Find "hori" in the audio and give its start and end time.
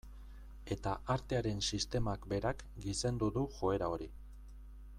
3.97-4.09